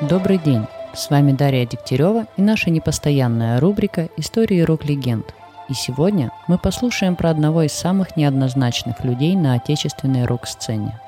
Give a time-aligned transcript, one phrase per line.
[0.00, 0.66] Добрый день!
[0.92, 5.32] С вами Дарья Дегтярева и наша непостоянная рубрика «Истории рок-легенд».
[5.68, 11.00] И сегодня мы послушаем про одного из самых неоднозначных людей на отечественной рок-сцене.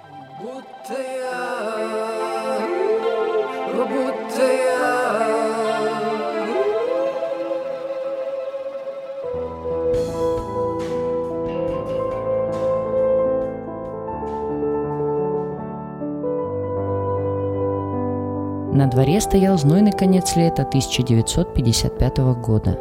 [18.76, 22.78] На дворе стоял знойный конец лета 1955 года.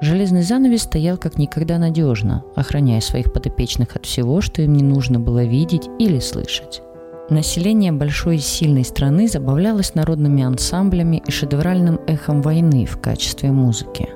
[0.00, 5.20] Железный занавес стоял как никогда надежно, охраняя своих подопечных от всего, что им не нужно
[5.20, 6.82] было видеть или слышать.
[7.30, 14.08] Население большой и сильной страны забавлялось народными ансамблями и шедевральным эхом войны в качестве музыки.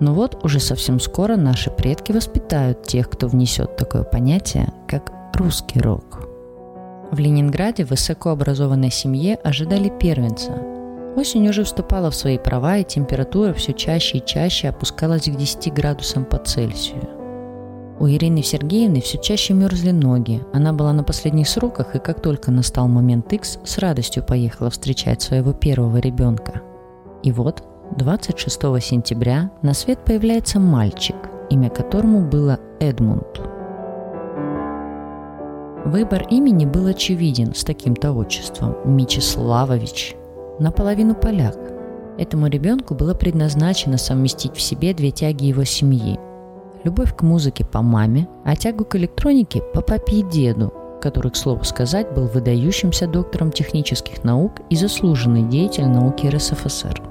[0.00, 5.78] Но вот уже совсем скоро наши предки воспитают тех, кто внесет такое понятие, как русский
[5.78, 6.20] рок–
[7.10, 10.52] в Ленинграде в высокообразованной семье ожидали первенца.
[11.16, 15.72] Осень уже вступала в свои права, и температура все чаще и чаще опускалась к 10
[15.72, 17.08] градусам по Цельсию.
[17.98, 20.40] У Ирины Сергеевны все чаще мерзли ноги.
[20.54, 25.20] Она была на последних сроках, и как только настал момент X, с радостью поехала встречать
[25.20, 26.62] своего первого ребенка.
[27.22, 27.62] И вот,
[27.96, 31.16] 26 сентября на свет появляется мальчик,
[31.50, 33.40] имя которому было Эдмунд–
[35.84, 40.14] Выбор имени был очевиден с таким-то отчеством– Мечиславович.
[40.58, 41.56] Наполовину поляк.
[42.18, 46.18] Этому ребенку было предназначено совместить в себе две тяги его семьи.
[46.84, 50.70] Любовь к музыке по маме, а тягу к электронике по папе и деду,
[51.00, 57.09] который, к слову сказать, был выдающимся доктором технических наук и заслуженный деятель науки РСФСР.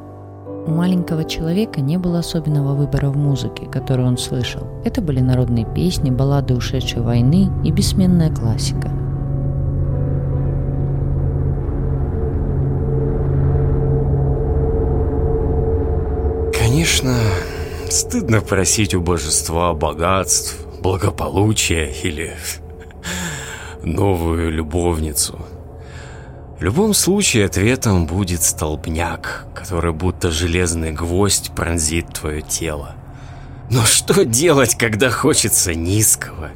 [0.70, 4.68] У маленького человека не было особенного выбора в музыке, которую он слышал.
[4.86, 8.92] Это были народные песни, баллады ушедшей войны и бессменная классика.
[16.54, 17.16] Конечно,
[17.90, 22.36] стыдно просить у божества богатств, благополучия или
[23.84, 25.40] новую любовницу–
[26.60, 32.96] в любом случае ответом будет столбняк, который будто железный гвоздь пронзит твое тело.
[33.72, 36.50] Но что делать, когда хочется низкого?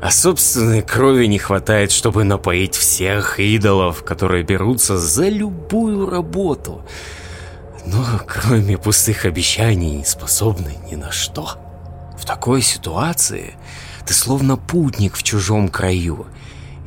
[0.00, 6.86] А собственной крови не хватает, чтобы напоить всех идолов, которые берутся за любую работу.
[7.84, 11.50] Но кроме пустых обещаний способны ни на что.
[12.16, 13.56] В такой ситуации
[14.06, 16.26] ты словно путник в чужом краю–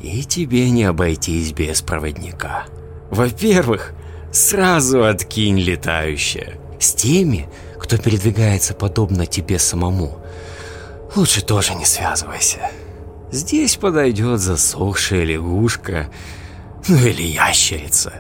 [0.02, 2.66] и тебе не обойтись без проводника.
[3.10, 3.94] Во-первых,
[4.32, 6.60] сразу откинь летающее.
[6.80, 7.48] С теми,
[7.80, 10.18] кто передвигается подобно тебе самому,
[11.16, 12.72] лучше тоже не связывайся.
[13.32, 16.10] Здесь подойдет засохшая лягушка,
[16.88, 18.14] ну или ящерица.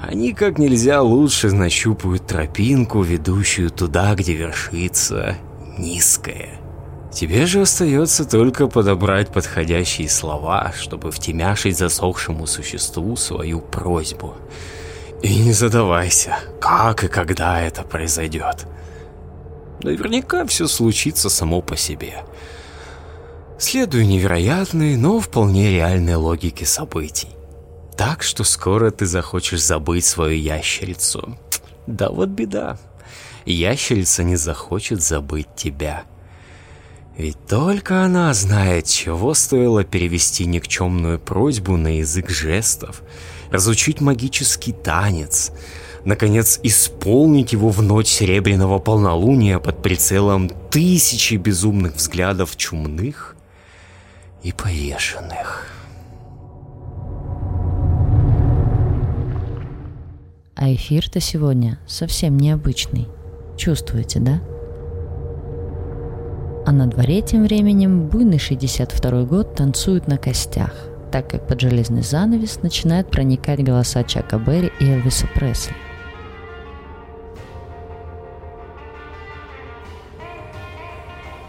[0.00, 5.36] Они как нельзя лучше нащупают тропинку, ведущую туда, где вершится
[5.76, 6.59] низкое.
[7.12, 14.36] Тебе же остается только подобрать подходящие слова, чтобы втемяшить засохшему существу свою просьбу.
[15.22, 18.66] И не задавайся, как и когда это произойдет.
[19.82, 22.24] Наверняка все случится само по себе.
[23.58, 27.28] Следуй невероятной, но вполне реальной логике событий.
[27.96, 31.36] Так что скоро ты захочешь забыть свою ящерицу.
[31.86, 32.78] Да вот беда.
[33.44, 36.04] Ящерица не захочет забыть тебя.
[37.20, 43.02] Ведь только она знает, чего стоило перевести никчемную просьбу на язык жестов,
[43.50, 45.52] разучить магический танец,
[46.06, 53.36] наконец исполнить его в ночь серебряного полнолуния под прицелом тысячи безумных взглядов чумных
[54.42, 55.66] и повешенных.
[60.56, 63.08] А эфир-то сегодня совсем необычный.
[63.58, 64.40] Чувствуете, да?
[66.66, 70.72] А на дворе тем временем буйный 62 год танцуют на костях,
[71.10, 75.74] так как под железный занавес начинают проникать голоса Чака Берри и Элвиса Пресли.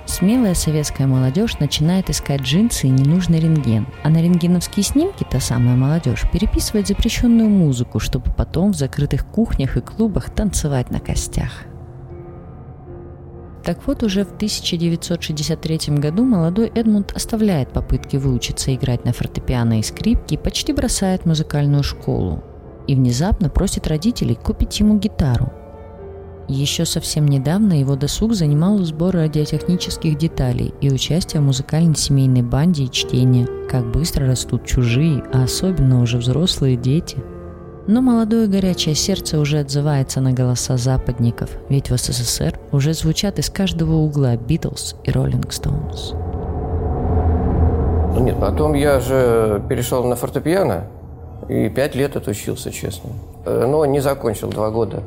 [0.05, 5.75] Смелая советская молодежь начинает искать джинсы и ненужный рентген, а на рентгеновские снимки та самая
[5.75, 11.65] молодежь переписывает запрещенную музыку, чтобы потом в закрытых кухнях и клубах танцевать на костях.
[13.63, 19.83] Так вот, уже в 1963 году молодой Эдмунд оставляет попытки выучиться играть на фортепиано и
[19.83, 22.43] скрипке и почти бросает музыкальную школу.
[22.87, 25.51] И внезапно просит родителей купить ему гитару.
[26.47, 32.85] Еще совсем недавно его досуг занимал сбор радиотехнических деталей и участие в музыкальной семейной банде
[32.85, 37.17] и чтение, как быстро растут чужие, а особенно уже взрослые дети–
[37.87, 43.49] Но молодое горячее сердце уже отзывается на голоса западников, ведь в СССР уже звучат из
[43.49, 46.13] каждого угла Битлз и Роллинг Стоунс.
[48.13, 50.85] Ну нет, потом я же перешел на фортепиано
[51.49, 53.09] и пять лет отучился, честно.
[53.45, 55.01] Э, но не закончил два года.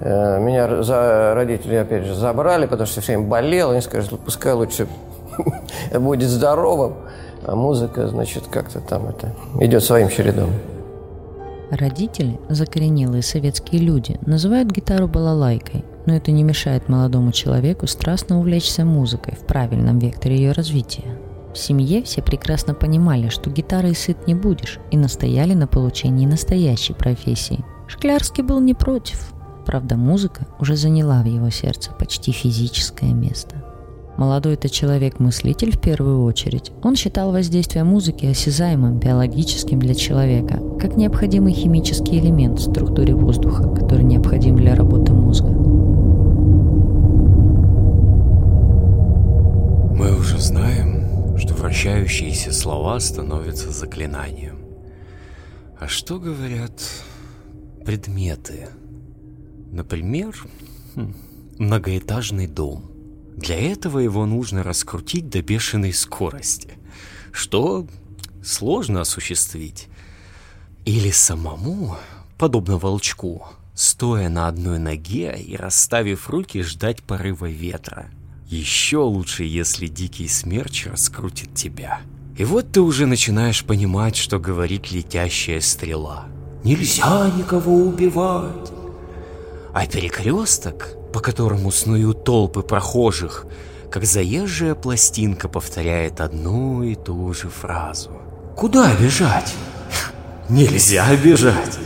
[0.00, 3.70] Э, меня за родители, опять же, забрали, потому что все время болел.
[3.70, 4.86] Они сказали, пускай лучше
[5.92, 6.94] будет здоровым,
[7.44, 10.50] а музыка, значит, как-то там это идет своим чередом.
[11.70, 18.84] Родители, закоренелые советские люди, называют гитару балалайкой, но это не мешает молодому человеку страстно увлечься
[18.84, 21.18] музыкой в правильном векторе ее развития.
[21.54, 26.94] В семье все прекрасно понимали, что гитарой сыт не будешь, и настояли на получении настоящей
[26.94, 27.64] профессии.
[27.86, 29.32] Шклярский был не против.
[29.64, 33.53] Правда, музыка уже заняла в его сердце почти физическое место.
[34.16, 36.70] Молодой это человек-мыслитель в первую очередь.
[36.84, 43.68] Он считал воздействие музыки осязаемым, биологическим для человека, как необходимый химический элемент в структуре воздуха,
[43.74, 45.48] который необходим для работы мозга.
[49.98, 54.58] Мы уже знаем, что вращающиеся слова становятся заклинанием.
[55.80, 56.80] А что говорят
[57.84, 58.68] предметы?
[59.72, 60.32] Например,
[60.94, 61.14] хм,
[61.58, 62.84] многоэтажный дом–
[63.36, 66.72] для этого его нужно раскрутить до бешеной скорости,
[67.32, 67.86] что
[68.44, 69.88] сложно осуществить.
[70.84, 71.96] Или самому,
[72.38, 78.10] подобно волчку, стоя на одной ноге и расставив руки, ждать порыва ветра.
[78.46, 82.00] Еще лучше, если дикий смерч раскрутит тебя.
[82.36, 86.26] И вот ты уже начинаешь понимать, что говорит летящая стрела.
[86.62, 88.70] Нельзя никого убивать.
[89.72, 93.46] А перекресток по которому снуют толпы прохожих,
[93.88, 98.10] как заезжая пластинка повторяет одну и ту же фразу.
[98.56, 99.54] «Куда бежать?»
[100.48, 101.78] «Нельзя бежать!»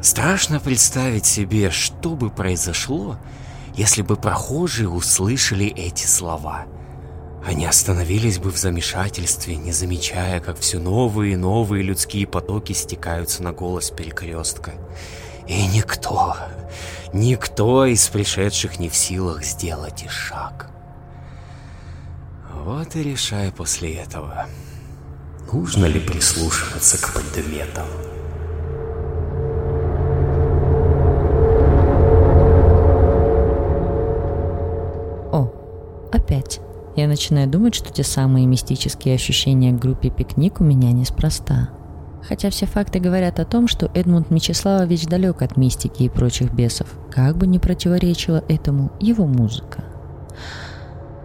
[0.00, 3.18] Страшно представить себе, что бы произошло,
[3.74, 6.64] если бы прохожие услышали эти слова.
[7.44, 13.42] Они остановились бы в замешательстве, не замечая, как все новые и новые людские потоки стекаются
[13.42, 14.72] на голос перекрестка.
[15.46, 16.36] И никто,
[17.12, 20.70] Никто из пришедших не в силах сделать и шаг.
[22.64, 24.46] Вот и решай после этого,
[25.52, 27.86] нужно ли прислушиваться к предметам.
[35.32, 35.50] О,
[36.12, 36.60] опять.
[36.96, 41.70] Я начинаю думать, что те самые мистические ощущения к группе «Пикник» у меня неспроста.
[42.22, 46.88] Хотя все факты говорят о том, что Эдмунд Мечиславович далек от мистики и прочих бесов,
[47.10, 49.84] как бы не противоречила этому его музыка.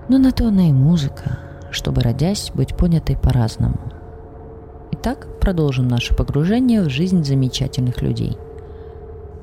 [0.08, 1.40] Но на то она и музыка,
[1.72, 3.80] чтобы, родясь, быть понятой по-разному.
[4.92, 8.38] Итак, продолжим наше погружение в жизнь замечательных людей.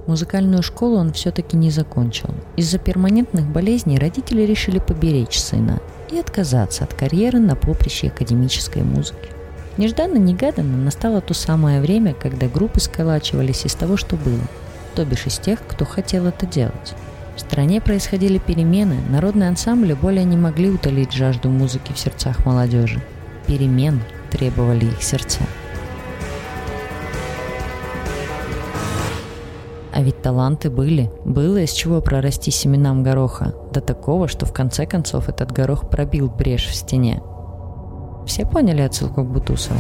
[0.06, 2.30] Музыкальную школу он все-таки не закончил.
[2.56, 9.41] Из-за перманентных болезней родители решили поберечь сына и отказаться от карьеры на поприще академической музыки.
[9.78, 14.42] Нежданно-негаданно настало то самое время, когда группы сколачивались из того, что было,
[14.94, 16.94] то бишь из тех, кто хотел это делать.
[17.36, 23.02] В стране происходили перемены, народные ансамбли более не могли утолить жажду музыки в сердцах молодежи.
[23.46, 25.40] Перемен требовали их сердца.
[29.94, 31.10] А ведь таланты были.
[31.24, 33.54] Было из чего прорасти семенам гороха.
[33.72, 37.22] До такого, что в конце концов этот горох пробил брешь в стене.
[38.26, 39.78] Все поняли отсылку к Бутусову?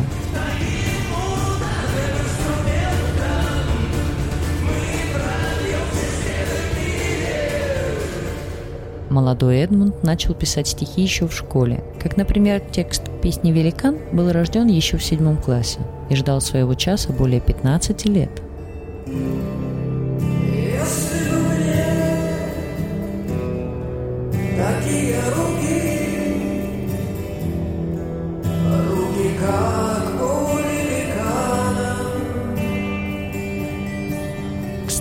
[9.12, 11.84] Молодой Эдмунд начал писать стихи еще в школе.
[12.00, 17.12] Как, например, текст песни «Великан» был рожден еще в седьмом классе и ждал своего часа
[17.12, 18.30] более 15 лет.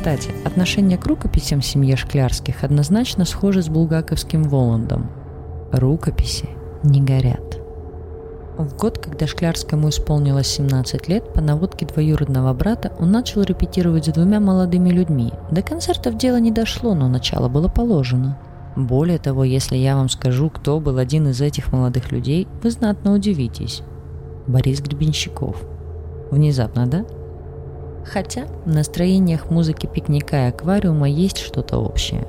[0.01, 5.11] Кстати, отношение к рукописям в семье Шклярских однозначно схоже с булгаковским Воландом.
[5.71, 6.49] Рукописи
[6.81, 7.59] не горят.
[8.57, 14.11] В год, когда Шклярскому исполнилось 17 лет, по наводке двоюродного брата он начал репетировать с
[14.11, 15.33] двумя молодыми людьми.
[15.51, 18.39] До концертов дело не дошло, но начало было положено.
[18.75, 23.13] Более того, если я вам скажу, кто был один из этих молодых людей, вы знатно
[23.13, 23.83] удивитесь.
[24.47, 25.61] Борис Гребенщиков.
[26.31, 27.05] Внезапно, да?
[28.05, 32.25] Хотя в настроениях музыки пикника и аквариума есть что-то общее.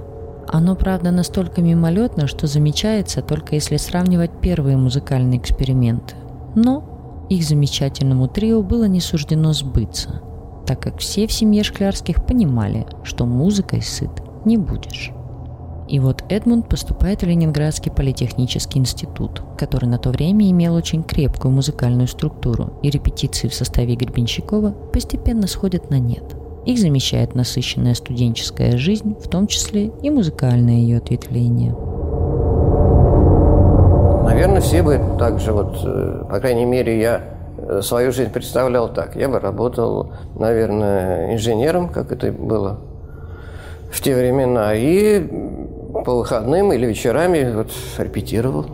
[0.48, 6.14] Оно, правда, настолько мимолетно, что замечается только если сравнивать первые музыкальные эксперименты.
[6.54, 10.20] Но их замечательному трио было не суждено сбыться.
[10.66, 14.10] так как все в семье Шклярских понимали, что музыкой сыт
[14.44, 15.10] не будешь.
[15.92, 21.52] И вот Эдмунд поступает в Ленинградский политехнический институт, который на то время имел очень крепкую
[21.52, 26.24] музыкальную структуру, и репетиции в составе Гребенщикова постепенно сходят на нет.
[26.64, 31.76] Их замещает насыщенная студенческая жизнь, в том числе и музыкальное ее ответвление.
[34.24, 37.20] Наверное, все бы так же, вот, э, по крайней мере, я
[37.58, 39.14] э, свою жизнь представлял так.
[39.14, 42.78] Я бы работал, наверное, инженером, как это было
[43.92, 45.28] в те времена, и
[46.04, 48.66] по выходным или вечерами вот, репетировал.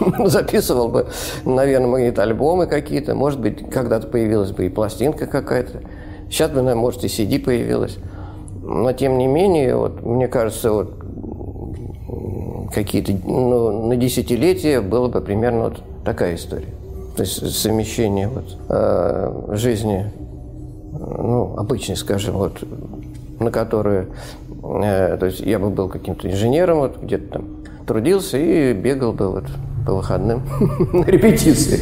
[0.26, 1.06] Записывал бы,
[1.44, 3.14] наверное, магнит-альбомы какие-то.
[3.14, 5.82] Может быть, когда-то появилась бы и пластинка какая-то.
[6.30, 7.98] Сейчас бы, наверное, может, и CD появилась.
[8.62, 10.92] Но, тем не менее, вот, мне кажется, вот,
[12.72, 16.74] какие-то ну, на десятилетия было бы примерно вот такая история.
[17.16, 20.12] То есть совмещение вот, э, жизни,
[20.92, 22.62] ну, обычной, скажем, вот,
[23.40, 24.08] на которую
[24.66, 27.44] то есть я бы был каким-то инженером, вот где-то там
[27.86, 29.44] трудился и бегал бы вот
[29.86, 30.42] по выходным
[30.92, 31.80] на репетиции.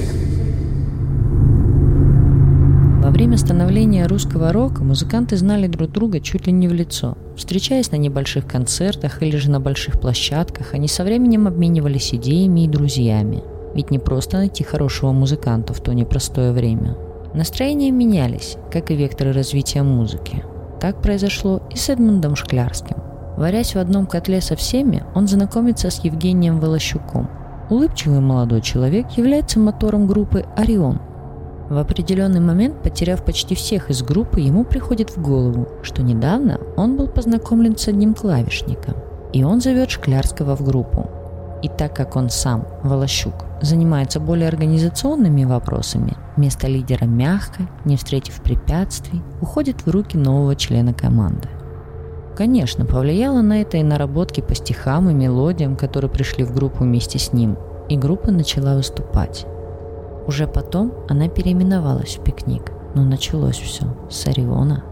[3.02, 7.16] Во время становления русского рока музыканты знали друг друга чуть ли не в лицо.
[7.36, 12.68] Встречаясь на небольших концертах или же на больших площадках, они со временем обменивались идеями и
[12.68, 13.42] друзьями.
[13.74, 16.96] Ведь не просто найти хорошего музыканта в то непростое время.
[17.34, 20.44] Настроения менялись, как и векторы развития музыки.
[20.84, 22.98] Так произошло и с Эдмундом Шклярским.
[23.38, 27.30] Варясь в одном котле со всеми, он знакомится с Евгением Волощуком.
[27.70, 31.00] Улыбчивый молодой человек является мотором группы «Орион».
[31.70, 36.98] В определенный момент, потеряв почти всех из группы, ему приходит в голову, что недавно он
[36.98, 38.96] был познакомлен с одним клавишником,
[39.32, 41.08] и он зовет Шклярского в группу.
[41.64, 48.42] И так как он сам, Волощук, занимается более организационными вопросами, место лидера мягко, не встретив
[48.42, 51.48] препятствий, уходит в руки нового члена команды.
[52.36, 57.18] Конечно, повлияло на это и наработки по стихам и мелодиям, которые пришли в группу вместе
[57.18, 57.56] с ним,
[57.88, 59.46] и группа начала выступать.
[60.26, 64.84] Уже потом она переименовалась в «Пикник», но началось все с «Ориона».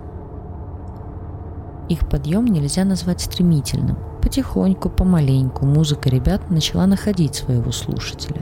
[1.91, 8.41] Их подъем нельзя назвать стремительным– Потихоньку, помаленьку музыка ребят начала находить своего слушателя.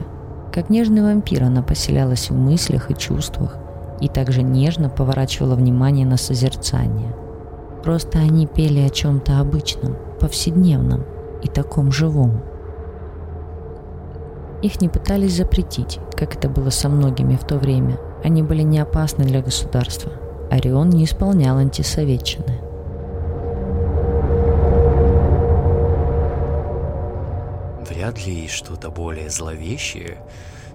[0.53, 3.57] Как нежный вампир она поселялась в мыслях и чувствах
[3.99, 7.15] и также нежно поворачивала внимание на созерцание.
[7.83, 11.03] Просто они пели о чем-то обычном, повседневном
[11.41, 12.41] и таком живом.
[14.61, 17.97] Их не пытались запретить, как это было со многими в то время.
[18.23, 20.11] Они были не опасны для государства.
[20.51, 22.61] Орион не исполнял антисоветчины–
[28.11, 30.21] Вряд ли есть что-то более зловещее,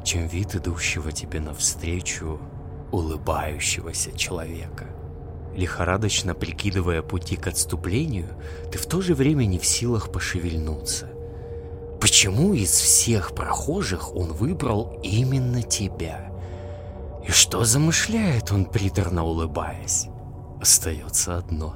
[0.05, 2.41] чем вид идущего тебе навстречу
[2.93, 4.87] улыбающегося человека.
[5.55, 8.29] Лихорадочно прикидывая пути к отступлению,
[8.73, 11.11] ты в то же время не в силах пошевельнуться.
[12.01, 16.33] Почему из всех прохожих он выбрал именно тебя?
[17.29, 20.07] И что замышляет он, приторно улыбаясь?
[20.59, 21.75] Остается одно.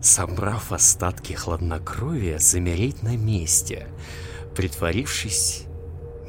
[0.00, 3.88] Собрав остатки хладнокровия, замереть на месте—
[4.54, 5.64] притворившись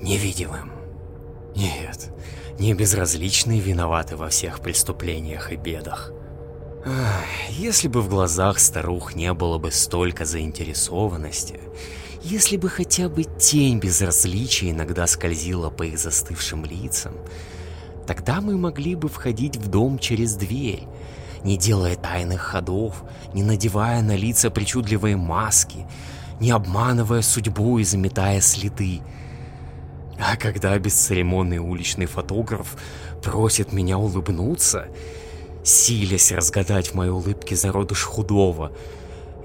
[0.01, 0.71] невидимым.
[1.55, 2.11] Нет,
[2.59, 6.11] не безразличные виноваты во всех преступлениях и бедах.
[6.85, 11.59] Ах, если бы в глазах старух не было бы столько заинтересованности,
[12.21, 17.13] если бы хотя бы тень безразличия иногда скользила по их застывшим лицам,
[18.05, 20.83] тогда мы могли бы входить в дом через дверь,
[21.43, 23.03] не делая тайных ходов,
[23.33, 25.85] не надевая на лица причудливые маски,
[26.39, 29.01] не обманывая судьбу и заметая следы.
[30.19, 32.77] А когда бесцеремонный уличный фотограф
[33.21, 34.87] просит меня улыбнуться,
[35.63, 38.71] силясь разгадать в моей улыбке зародыш худого,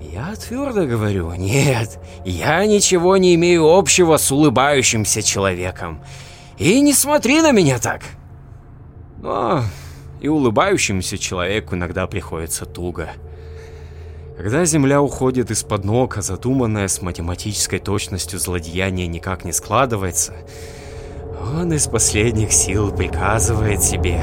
[0.01, 6.03] я твердо говорю, нет, я ничего не имею общего с улыбающимся человеком.
[6.59, 8.03] И не смотри на меня так.
[9.19, 9.63] Но
[10.21, 13.11] и улыбающемуся человеку иногда приходится туго.
[14.43, 20.33] Когда земля уходит из-под ног, а задуманное с математической точностью злодеяние никак не складывается,
[21.55, 24.19] он из последних сил приказывает себе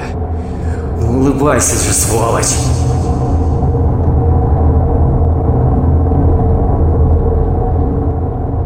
[0.99, 2.55] «Ну улыбайся же, сволочь!»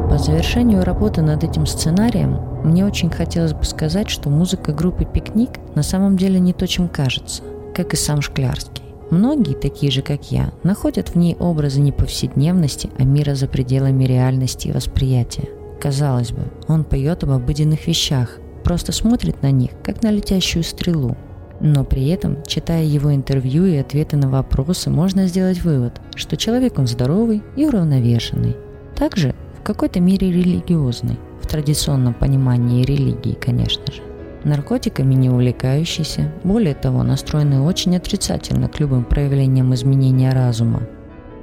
[0.10, 5.60] По завершению работы над этим сценарием мне очень хотелось бы сказать, что музыка группы «Пикник»
[5.76, 7.44] на самом деле не то, чем кажется,
[7.76, 8.91] как и сам Шклярский.
[9.12, 14.06] Многие, такие же как я, находят в ней образы не повседневности, а мира за пределами
[14.06, 15.50] реальности и восприятия.
[15.82, 21.18] Казалось бы, он поет об обыденных вещах, просто смотрит на них, как на летящую стрелу.
[21.60, 26.80] Но при этом, читая его интервью и ответы на вопросы, можно сделать вывод, что человек
[26.80, 28.56] он здоровый и уравновешенный.
[28.96, 34.02] Также в какой-то мере религиозный, в традиционном понимании религии, конечно же.
[34.44, 40.82] Наркотиками не увлекающийся, более того, настроенный очень отрицательно к любым проявлениям изменения разума.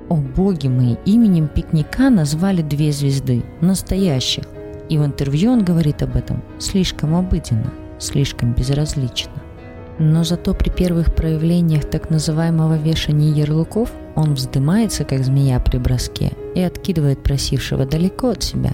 [0.08, 4.44] О боги мои, именем пикника назвали две звезды, настоящих.
[4.88, 9.32] И в интервью он говорит об этом слишком обыденно, слишком безразлично.
[9.98, 16.32] Но зато при первых проявлениях так называемого вешания ярлыков он вздымается, как змея при броске,
[16.54, 18.72] и откидывает просившего далеко от себя,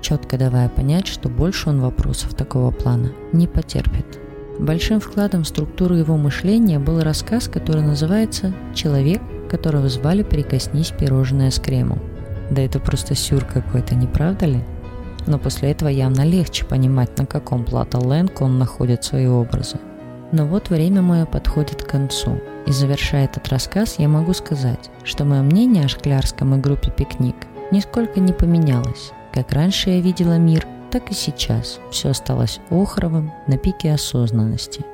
[0.00, 4.18] четко давая понять, что больше он вопросов такого плана не потерпит.
[4.58, 11.50] Большим вкладом в структуру его мышления был рассказ, который называется «Человек, которого звали «Прикоснись пирожное
[11.50, 11.98] с кремом».
[12.50, 14.60] Да это просто сюр какой-то, не правда ли?
[15.26, 19.78] Но после этого явно легче понимать, на каком плато Лэнг он находит свои образы.
[20.32, 25.24] Но вот время мое подходит к концу, и завершая этот рассказ, я могу сказать, что
[25.24, 27.36] мое мнение о Шклярском и группе «Пикник»
[27.72, 29.12] нисколько не поменялось.
[29.32, 34.84] Как раньше я видела мир, так и сейчас все осталось охровым на пике осознанности.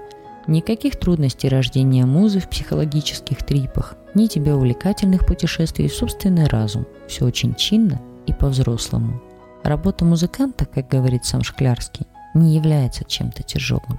[0.46, 6.86] Никаких трудностей рождения музы в психологических трипах, ни тебе увлекательных путешествий в собственный разум.
[7.08, 9.20] Все очень чинно и по-взрослому.
[9.64, 13.98] Работа музыканта, как говорит сам Шклярский, не является чем-то тяжелым.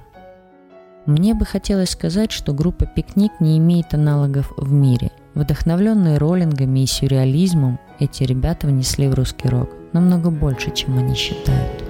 [1.04, 5.10] Мне бы хотелось сказать, что группа «Пикник» не имеет аналогов в мире.
[5.34, 11.84] Вдохновленные роллингами и сюрреализмом, эти ребята внесли в русский рок намного больше, чем они считают.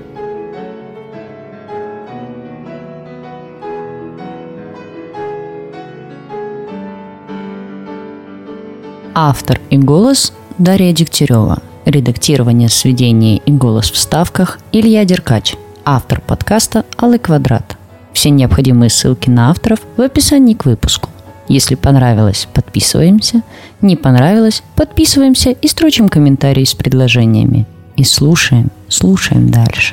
[9.14, 11.58] Автор и голос Дарья Дегтярева.
[11.84, 15.56] Редактирование, сведение и голос в вставках Илья Деркач.
[15.84, 17.76] Автор подкаста Алый Квадрат.
[18.12, 21.10] Все необходимые ссылки на авторов в описании к выпуску.
[21.48, 23.42] Если понравилось, подписываемся.
[23.80, 27.66] Не понравилось, подписываемся и строчим комментарии с предложениями.
[27.98, 29.92] И слушаем, слушаем дальше.